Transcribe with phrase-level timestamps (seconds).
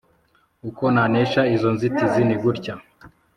[0.69, 2.73] Uko nanesha izo nzitizi nigutya